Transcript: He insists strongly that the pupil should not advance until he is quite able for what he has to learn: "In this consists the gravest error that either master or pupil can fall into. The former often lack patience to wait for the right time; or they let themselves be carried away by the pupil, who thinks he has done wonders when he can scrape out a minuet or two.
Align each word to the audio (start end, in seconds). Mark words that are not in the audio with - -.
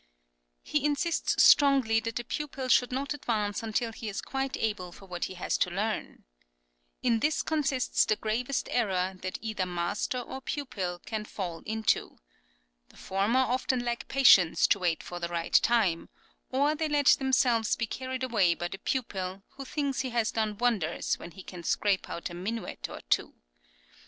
He 0.63 0.83
insists 0.83 1.43
strongly 1.43 1.99
that 1.99 2.15
the 2.15 2.23
pupil 2.23 2.69
should 2.69 2.91
not 2.91 3.13
advance 3.13 3.61
until 3.61 3.91
he 3.91 4.09
is 4.09 4.19
quite 4.19 4.57
able 4.57 4.91
for 4.91 5.05
what 5.05 5.25
he 5.25 5.35
has 5.35 5.59
to 5.59 5.69
learn: 5.69 6.23
"In 7.03 7.19
this 7.19 7.43
consists 7.43 8.03
the 8.05 8.15
gravest 8.15 8.67
error 8.71 9.13
that 9.21 9.37
either 9.43 9.67
master 9.67 10.17
or 10.19 10.41
pupil 10.41 10.97
can 11.05 11.23
fall 11.23 11.61
into. 11.67 12.17
The 12.89 12.97
former 12.97 13.41
often 13.41 13.85
lack 13.85 14.07
patience 14.07 14.65
to 14.69 14.79
wait 14.79 15.03
for 15.03 15.19
the 15.19 15.29
right 15.29 15.53
time; 15.53 16.09
or 16.49 16.73
they 16.73 16.89
let 16.89 17.17
themselves 17.19 17.75
be 17.75 17.85
carried 17.85 18.23
away 18.23 18.55
by 18.55 18.69
the 18.69 18.79
pupil, 18.79 19.43
who 19.49 19.65
thinks 19.65 19.99
he 19.99 20.09
has 20.09 20.31
done 20.31 20.57
wonders 20.57 21.19
when 21.19 21.29
he 21.29 21.43
can 21.43 21.61
scrape 21.63 22.09
out 22.09 22.31
a 22.31 22.33
minuet 22.33 22.89
or 22.89 23.01
two. 23.11 23.35